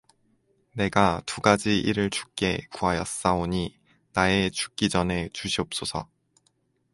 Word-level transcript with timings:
내가 0.73 1.21
두 1.27 1.41
가지 1.41 1.77
일을 1.77 2.09
주께 2.09 2.65
구하였사오니 2.71 3.77
나의 4.13 4.49
죽기 4.49 4.89
전에 4.89 5.29
주시옵소서 5.31 6.09